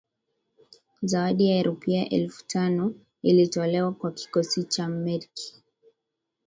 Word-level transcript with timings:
Zawadi 1.01 1.49
ya 1.49 1.63
rupia 1.63 2.09
elfu 2.09 2.47
tano 2.47 2.93
ilitolewa 3.21 3.93
kwa 3.93 4.11
kikosi 4.11 4.63
cha 4.63 4.87
Merkl 4.87 5.53